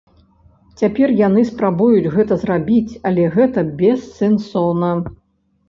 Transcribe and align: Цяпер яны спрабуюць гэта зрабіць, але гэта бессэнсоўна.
Цяпер 0.81 1.13
яны 1.27 1.43
спрабуюць 1.49 2.11
гэта 2.17 2.39
зрабіць, 2.45 2.97
але 3.13 3.29
гэта 3.39 3.67
бессэнсоўна. 3.85 4.93